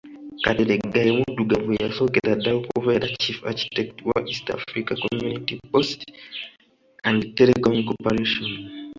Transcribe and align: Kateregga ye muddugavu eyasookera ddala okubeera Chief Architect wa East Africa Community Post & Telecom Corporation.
Kateregga 0.43 0.99
ye 1.07 1.11
muddugavu 1.19 1.69
eyasookera 1.73 2.31
ddala 2.37 2.57
okubeera 2.61 3.11
Chief 3.21 3.39
Architect 3.51 3.95
wa 4.09 4.17
East 4.31 4.45
Africa 4.57 4.91
Community 5.03 5.55
Post 5.71 5.99
& 6.77 7.37
Telecom 7.37 7.75
Corporation. 7.87 8.49